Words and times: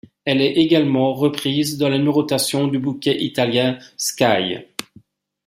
Elle 0.25 0.41
est 0.41 0.53
également 0.53 1.13
reprise 1.13 1.77
dans 1.77 1.87
la 1.87 1.99
numérotation 1.99 2.65
du 2.67 2.79
bouquet 2.79 3.21
italien 3.23 3.77
Sky. 3.97 4.57